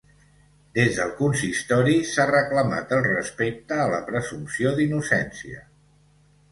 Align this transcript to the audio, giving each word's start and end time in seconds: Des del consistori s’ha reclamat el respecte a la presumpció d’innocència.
Des 0.77 0.95
del 0.99 1.11
consistori 1.19 1.93
s’ha 2.13 2.25
reclamat 2.31 2.97
el 2.99 3.07
respecte 3.09 3.79
a 3.85 3.87
la 3.95 4.01
presumpció 4.13 4.75
d’innocència. 4.83 5.65